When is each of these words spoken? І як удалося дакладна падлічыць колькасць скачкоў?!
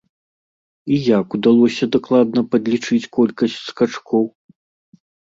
І 0.93 0.95
як 1.19 1.27
удалося 1.37 1.87
дакладна 1.95 2.41
падлічыць 2.55 3.09
колькасць 3.17 3.57
скачкоў?! 3.67 4.25